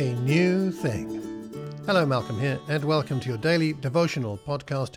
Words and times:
a 0.00 0.14
new 0.20 0.70
thing. 0.70 1.20
Hello, 1.84 2.06
Malcolm 2.06 2.40
here, 2.40 2.58
and 2.68 2.82
welcome 2.82 3.20
to 3.20 3.28
your 3.28 3.36
daily 3.36 3.74
devotional 3.74 4.38
podcast 4.38 4.96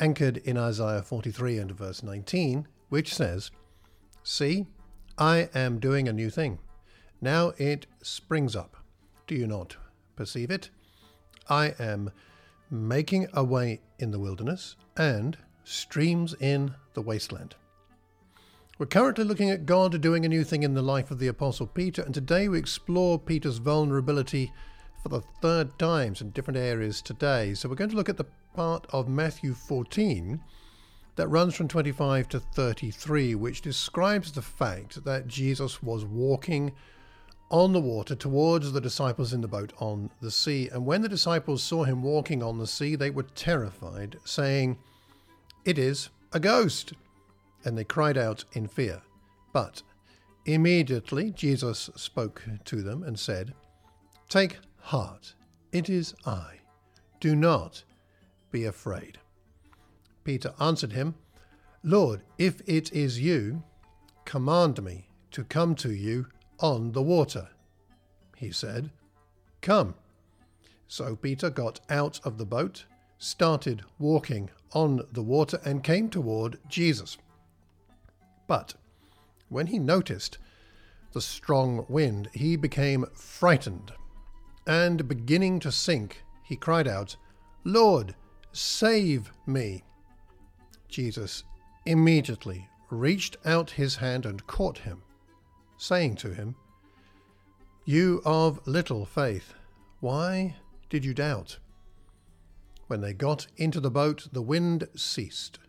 anchored 0.00 0.38
in 0.38 0.58
Isaiah 0.58 1.02
43 1.02 1.58
and 1.58 1.70
verse 1.70 2.02
19, 2.02 2.66
which 2.88 3.14
says, 3.14 3.52
See, 4.24 4.66
I 5.16 5.48
am 5.54 5.78
doing 5.78 6.08
a 6.08 6.12
new 6.12 6.30
thing. 6.30 6.58
Now 7.20 7.52
it 7.58 7.86
springs 8.02 8.56
up. 8.56 8.76
Do 9.28 9.36
you 9.36 9.46
not 9.46 9.76
perceive 10.16 10.50
it? 10.50 10.70
I 11.48 11.74
am 11.78 12.10
making 12.72 13.28
a 13.32 13.44
way 13.44 13.80
in 14.00 14.10
the 14.10 14.18
wilderness 14.18 14.74
and 14.96 15.38
streams 15.62 16.34
in 16.40 16.74
the 16.94 17.02
wasteland. 17.02 17.54
We're 18.80 18.86
currently 18.86 19.24
looking 19.24 19.50
at 19.50 19.66
God 19.66 20.00
doing 20.00 20.24
a 20.24 20.28
new 20.30 20.42
thing 20.42 20.62
in 20.62 20.72
the 20.72 20.80
life 20.80 21.10
of 21.10 21.18
the 21.18 21.28
Apostle 21.28 21.66
Peter, 21.66 22.00
and 22.00 22.14
today 22.14 22.48
we 22.48 22.58
explore 22.58 23.18
Peter's 23.18 23.58
vulnerability 23.58 24.54
for 25.02 25.10
the 25.10 25.20
third 25.42 25.78
time 25.78 26.14
in 26.18 26.30
different 26.30 26.56
areas 26.56 27.02
today. 27.02 27.52
So 27.52 27.68
we're 27.68 27.74
going 27.74 27.90
to 27.90 27.96
look 27.96 28.08
at 28.08 28.16
the 28.16 28.24
part 28.54 28.86
of 28.88 29.06
Matthew 29.06 29.52
14 29.52 30.40
that 31.16 31.28
runs 31.28 31.54
from 31.54 31.68
25 31.68 32.30
to 32.30 32.40
33, 32.40 33.34
which 33.34 33.60
describes 33.60 34.32
the 34.32 34.40
fact 34.40 35.04
that 35.04 35.28
Jesus 35.28 35.82
was 35.82 36.06
walking 36.06 36.72
on 37.50 37.74
the 37.74 37.80
water 37.80 38.14
towards 38.14 38.72
the 38.72 38.80
disciples 38.80 39.34
in 39.34 39.42
the 39.42 39.46
boat 39.46 39.74
on 39.78 40.08
the 40.22 40.30
sea. 40.30 40.70
And 40.72 40.86
when 40.86 41.02
the 41.02 41.08
disciples 41.10 41.62
saw 41.62 41.84
him 41.84 42.02
walking 42.02 42.42
on 42.42 42.56
the 42.56 42.66
sea, 42.66 42.96
they 42.96 43.10
were 43.10 43.24
terrified, 43.24 44.16
saying, 44.24 44.78
It 45.66 45.78
is 45.78 46.08
a 46.32 46.40
ghost 46.40 46.94
and 47.64 47.76
they 47.76 47.84
cried 47.84 48.16
out 48.16 48.44
in 48.52 48.66
fear. 48.66 49.02
But 49.52 49.82
immediately 50.46 51.30
Jesus 51.30 51.90
spoke 51.96 52.42
to 52.64 52.82
them 52.82 53.02
and 53.02 53.18
said, 53.18 53.54
Take 54.28 54.58
heart, 54.78 55.34
it 55.72 55.88
is 55.90 56.14
I. 56.24 56.60
Do 57.20 57.36
not 57.36 57.84
be 58.50 58.64
afraid. 58.64 59.18
Peter 60.24 60.54
answered 60.60 60.92
him, 60.92 61.14
Lord, 61.82 62.22
if 62.38 62.60
it 62.66 62.92
is 62.92 63.20
you, 63.20 63.62
command 64.24 64.82
me 64.82 65.08
to 65.32 65.44
come 65.44 65.74
to 65.76 65.92
you 65.92 66.26
on 66.58 66.92
the 66.92 67.02
water. 67.02 67.48
He 68.36 68.52
said, 68.52 68.90
Come. 69.60 69.94
So 70.88 71.16
Peter 71.16 71.50
got 71.50 71.80
out 71.88 72.20
of 72.24 72.38
the 72.38 72.46
boat, 72.46 72.84
started 73.18 73.82
walking 73.98 74.50
on 74.72 75.06
the 75.12 75.22
water, 75.22 75.60
and 75.64 75.84
came 75.84 76.08
toward 76.08 76.58
Jesus. 76.68 77.16
But 78.50 78.74
when 79.48 79.68
he 79.68 79.78
noticed 79.78 80.36
the 81.12 81.20
strong 81.20 81.86
wind, 81.88 82.28
he 82.34 82.56
became 82.56 83.06
frightened, 83.14 83.92
and 84.66 85.06
beginning 85.06 85.60
to 85.60 85.70
sink, 85.70 86.24
he 86.42 86.56
cried 86.56 86.88
out, 86.88 87.14
Lord, 87.62 88.16
save 88.50 89.30
me. 89.46 89.84
Jesus 90.88 91.44
immediately 91.86 92.68
reached 92.90 93.36
out 93.44 93.70
his 93.70 93.94
hand 93.94 94.26
and 94.26 94.44
caught 94.48 94.78
him, 94.78 95.04
saying 95.76 96.16
to 96.16 96.34
him, 96.34 96.56
You 97.84 98.20
of 98.24 98.66
little 98.66 99.04
faith, 99.04 99.54
why 100.00 100.56
did 100.88 101.04
you 101.04 101.14
doubt? 101.14 101.60
When 102.88 103.00
they 103.00 103.12
got 103.12 103.46
into 103.56 103.78
the 103.78 103.92
boat, 103.92 104.26
the 104.32 104.42
wind 104.42 104.88
ceased, 104.96 105.60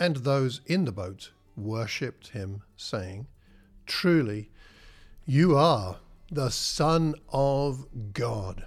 and 0.00 0.16
those 0.16 0.62
in 0.66 0.84
the 0.84 0.90
boat 0.90 1.30
worshipped 1.58 2.28
him, 2.28 2.62
saying, 2.76 3.26
Truly, 3.86 4.50
you 5.24 5.56
are 5.56 5.98
the 6.30 6.50
Son 6.50 7.14
of 7.30 7.86
God. 8.12 8.66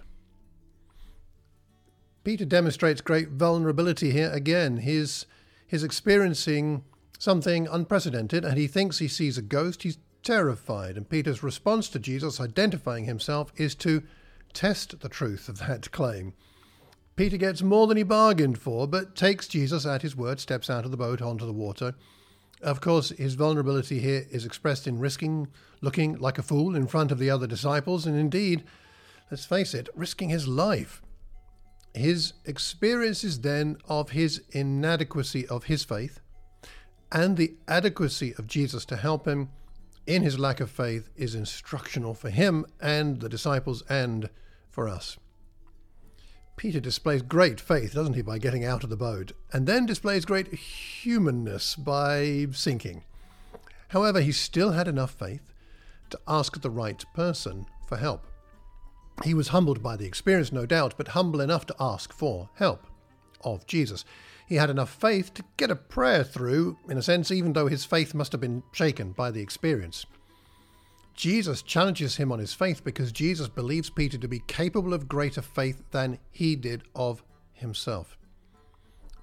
Peter 2.23 2.45
demonstrates 2.45 3.02
great 3.02 3.30
vulnerability 3.30 4.12
here 4.12 4.31
again. 4.31 4.78
He's, 4.78 5.25
he's 5.68 5.84
experiencing 5.84 6.84
something 7.18 7.68
unprecedented 7.68 8.46
and 8.46 8.57
he 8.57 8.68
thinks 8.68 9.00
he 9.00 9.07
sees 9.07 9.38
a 9.38 9.41
ghost. 9.41 9.84
He's 9.84 9.97
terrified. 10.24 10.97
And 10.97 11.09
Peter's 11.09 11.44
response 11.44 11.90
to 11.90 12.00
Jesus 12.00 12.40
identifying 12.40 13.06
himself 13.06 13.51
is 13.56 13.74
to 13.75 14.03
test 14.53 15.00
the 15.00 15.09
truth 15.09 15.50
of 15.50 15.59
that 15.59 15.91
claim. 15.91 16.34
Peter 17.16 17.38
gets 17.38 17.62
more 17.62 17.88
than 17.88 17.97
he 17.97 18.03
bargained 18.03 18.57
for, 18.57 18.88
but 18.88 19.16
takes 19.16 19.47
Jesus 19.47 19.85
at 19.85 20.01
his 20.01 20.16
word, 20.16 20.40
steps 20.40 20.69
out 20.69 20.85
of 20.85 20.91
the 20.91 20.97
boat 20.97 21.22
onto 21.22 21.46
the 21.46 21.53
water, 21.53 21.94
of 22.61 22.81
course, 22.81 23.09
his 23.09 23.35
vulnerability 23.35 23.99
here 23.99 24.25
is 24.31 24.45
expressed 24.45 24.88
in 24.88 24.99
risking 24.99 25.47
looking 25.81 26.17
like 26.17 26.38
a 26.38 26.44
fool 26.44 26.75
in 26.75 26.88
front 26.88 27.11
of 27.11 27.17
the 27.19 27.29
other 27.29 27.47
disciples, 27.47 28.05
and 28.05 28.16
indeed, 28.16 28.63
let's 29.29 29.45
face 29.45 29.73
it, 29.73 29.89
risking 29.95 30.29
his 30.29 30.47
life. 30.47 31.01
His 31.94 32.33
experiences 32.45 33.41
then 33.41 33.77
of 33.89 34.11
his 34.11 34.44
inadequacy 34.51 35.47
of 35.47 35.66
his 35.66 35.83
faith 35.83 36.19
and 37.11 37.35
the 37.35 37.55
adequacy 37.67 38.33
of 38.38 38.47
Jesus 38.47 38.85
to 38.85 38.95
help 38.95 39.27
him 39.27 39.50
in 40.07 40.23
his 40.23 40.39
lack 40.39 40.59
of 40.59 40.71
faith 40.71 41.09
is 41.16 41.35
instructional 41.35 42.13
for 42.13 42.29
him 42.29 42.66
and 42.79 43.19
the 43.19 43.29
disciples 43.29 43.83
and 43.89 44.29
for 44.69 44.88
us. 44.88 45.17
Peter 46.61 46.79
displays 46.79 47.23
great 47.23 47.59
faith, 47.59 47.95
doesn't 47.95 48.13
he, 48.13 48.22
by 48.22 48.38
getting 48.38 48.63
out 48.63 48.83
of 48.83 48.91
the 48.91 48.95
boat, 48.95 49.31
and 49.51 49.66
then 49.66 49.83
displays 49.83 50.25
great 50.25 50.53
humanness 50.53 51.75
by 51.75 52.45
sinking. 52.51 53.03
However, 53.88 54.22
he 54.22 54.31
still 54.31 54.73
had 54.73 54.88
enough 54.88 55.09
faith 55.09 55.51
to 56.11 56.19
ask 56.27 56.61
the 56.61 56.69
right 56.69 57.03
person 57.16 57.66
for 57.88 57.97
help. 57.97 58.27
He 59.23 59.33
was 59.33 59.47
humbled 59.47 59.81
by 59.81 59.95
the 59.95 60.05
experience, 60.05 60.51
no 60.51 60.67
doubt, 60.67 60.94
but 60.97 61.07
humble 61.07 61.41
enough 61.41 61.66
to 61.66 61.75
ask 61.79 62.13
for 62.13 62.51
help 62.53 62.85
of 63.44 63.66
Jesus. 63.66 64.05
He 64.47 64.57
had 64.57 64.69
enough 64.69 64.91
faith 64.91 65.33
to 65.33 65.44
get 65.57 65.71
a 65.71 65.75
prayer 65.75 66.23
through, 66.23 66.77
in 66.88 66.95
a 66.95 67.01
sense, 67.01 67.31
even 67.31 67.53
though 67.53 67.69
his 67.69 67.85
faith 67.85 68.13
must 68.13 68.33
have 68.33 68.41
been 68.41 68.61
shaken 68.71 69.13
by 69.13 69.31
the 69.31 69.41
experience. 69.41 70.05
Jesus 71.13 71.61
challenges 71.61 72.17
him 72.17 72.31
on 72.31 72.39
his 72.39 72.53
faith 72.53 72.83
because 72.83 73.11
Jesus 73.11 73.47
believes 73.47 73.89
Peter 73.89 74.17
to 74.17 74.27
be 74.27 74.41
capable 74.47 74.94
of 74.94 75.07
greater 75.07 75.41
faith 75.41 75.83
than 75.91 76.19
he 76.31 76.55
did 76.55 76.83
of 76.95 77.23
himself. 77.53 78.17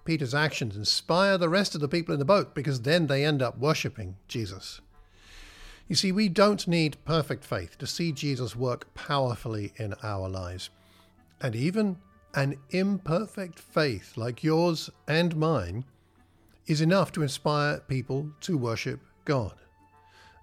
Peter's 0.04 0.34
actions 0.34 0.76
inspire 0.76 1.36
the 1.36 1.48
rest 1.48 1.74
of 1.74 1.80
the 1.80 1.88
people 1.88 2.12
in 2.12 2.18
the 2.18 2.24
boat 2.24 2.54
because 2.54 2.82
then 2.82 3.06
they 3.06 3.24
end 3.24 3.42
up 3.42 3.58
worshipping 3.58 4.16
Jesus. 4.26 4.80
You 5.86 5.96
see, 5.96 6.12
we 6.12 6.28
don't 6.28 6.68
need 6.68 7.02
perfect 7.04 7.44
faith 7.44 7.78
to 7.78 7.86
see 7.86 8.12
Jesus 8.12 8.54
work 8.54 8.92
powerfully 8.94 9.72
in 9.76 9.94
our 10.02 10.28
lives. 10.28 10.70
And 11.40 11.56
even 11.56 11.98
an 12.34 12.56
imperfect 12.70 13.58
faith 13.58 14.16
like 14.16 14.44
yours 14.44 14.90
and 15.06 15.36
mine 15.36 15.84
is 16.66 16.80
enough 16.80 17.10
to 17.12 17.22
inspire 17.22 17.80
people 17.80 18.30
to 18.42 18.58
worship 18.58 19.00
God 19.24 19.54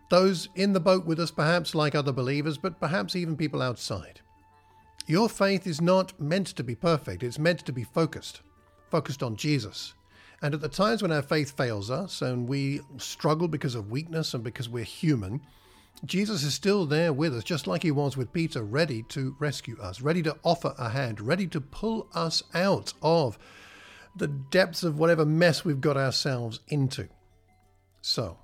those 0.09 0.49
in 0.55 0.73
the 0.73 0.79
boat 0.79 1.05
with 1.05 1.19
us, 1.19 1.31
perhaps 1.31 1.73
like 1.75 1.95
other 1.95 2.11
believers, 2.11 2.57
but 2.57 2.79
perhaps 2.79 3.15
even 3.15 3.35
people 3.35 3.61
outside. 3.61 4.21
Your 5.07 5.29
faith 5.29 5.67
is 5.67 5.81
not 5.81 6.19
meant 6.19 6.47
to 6.47 6.63
be 6.63 6.75
perfect, 6.75 7.23
it's 7.23 7.39
meant 7.39 7.65
to 7.65 7.71
be 7.71 7.83
focused, 7.83 8.41
focused 8.89 9.21
on 9.21 9.35
Jesus. 9.35 9.93
And 10.41 10.53
at 10.53 10.61
the 10.61 10.69
times 10.69 11.01
when 11.01 11.11
our 11.11 11.21
faith 11.21 11.55
fails 11.55 11.89
us 11.89 12.21
and 12.21 12.47
we 12.47 12.81
struggle 12.97 13.47
because 13.47 13.75
of 13.75 13.89
weakness 13.89 14.33
and 14.33 14.43
because 14.43 14.69
we're 14.69 14.83
human, 14.83 15.41
Jesus 16.03 16.43
is 16.43 16.53
still 16.53 16.85
there 16.85 17.13
with 17.13 17.35
us, 17.35 17.43
just 17.43 17.67
like 17.67 17.83
he 17.83 17.91
was 17.91 18.17
with 18.17 18.33
Peter, 18.33 18.63
ready 18.63 19.03
to 19.09 19.35
rescue 19.39 19.77
us, 19.79 20.01
ready 20.01 20.21
to 20.23 20.35
offer 20.43 20.75
a 20.77 20.89
hand, 20.89 21.21
ready 21.21 21.47
to 21.47 21.61
pull 21.61 22.09
us 22.13 22.43
out 22.53 22.93
of 23.01 23.37
the 24.15 24.27
depths 24.27 24.83
of 24.83 24.99
whatever 24.99 25.25
mess 25.25 25.63
we've 25.63 25.81
got 25.81 25.97
ourselves 25.97 26.59
into. 26.67 27.07
So, 28.01 28.37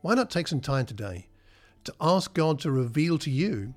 why 0.00 0.14
not 0.14 0.30
take 0.30 0.48
some 0.48 0.60
time 0.60 0.86
today 0.86 1.28
to 1.84 1.94
ask 2.00 2.32
God 2.34 2.60
to 2.60 2.70
reveal 2.70 3.18
to 3.18 3.30
you 3.30 3.74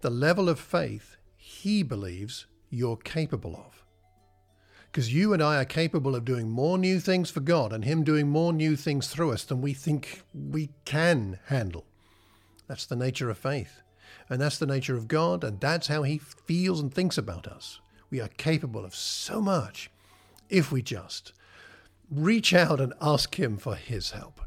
the 0.00 0.10
level 0.10 0.48
of 0.48 0.60
faith 0.60 1.16
He 1.36 1.82
believes 1.82 2.46
you're 2.70 2.96
capable 2.96 3.56
of? 3.56 3.84
Because 4.90 5.12
you 5.12 5.32
and 5.32 5.42
I 5.42 5.60
are 5.60 5.64
capable 5.64 6.16
of 6.16 6.24
doing 6.24 6.50
more 6.50 6.78
new 6.78 7.00
things 7.00 7.30
for 7.30 7.40
God 7.40 7.72
and 7.72 7.84
Him 7.84 8.04
doing 8.04 8.28
more 8.28 8.52
new 8.52 8.76
things 8.76 9.08
through 9.08 9.32
us 9.32 9.44
than 9.44 9.60
we 9.60 9.72
think 9.72 10.22
we 10.34 10.70
can 10.84 11.38
handle. 11.46 11.84
That's 12.66 12.86
the 12.86 12.96
nature 12.96 13.30
of 13.30 13.38
faith. 13.38 13.82
And 14.28 14.40
that's 14.40 14.58
the 14.58 14.66
nature 14.66 14.96
of 14.96 15.08
God, 15.08 15.42
and 15.42 15.60
that's 15.60 15.88
how 15.88 16.04
He 16.04 16.18
feels 16.18 16.80
and 16.80 16.92
thinks 16.92 17.18
about 17.18 17.48
us. 17.48 17.80
We 18.10 18.20
are 18.20 18.28
capable 18.28 18.84
of 18.84 18.94
so 18.94 19.40
much 19.40 19.90
if 20.48 20.70
we 20.70 20.82
just 20.82 21.32
reach 22.10 22.52
out 22.52 22.80
and 22.80 22.92
ask 23.00 23.38
Him 23.38 23.56
for 23.56 23.74
His 23.74 24.12
help. 24.12 24.40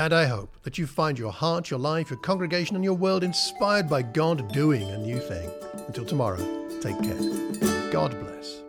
And 0.00 0.14
I 0.14 0.24
hope 0.24 0.56
that 0.62 0.78
you 0.78 0.86
find 0.86 1.18
your 1.18 1.30
heart, 1.30 1.68
your 1.68 1.78
life, 1.78 2.08
your 2.08 2.18
congregation, 2.20 2.74
and 2.74 2.82
your 2.82 2.94
world 2.94 3.22
inspired 3.22 3.86
by 3.86 4.00
God 4.00 4.50
doing 4.50 4.88
a 4.88 4.96
new 4.96 5.18
thing. 5.18 5.50
Until 5.88 6.06
tomorrow, 6.06 6.38
take 6.80 6.98
care. 7.02 7.90
God 7.92 8.18
bless. 8.18 8.62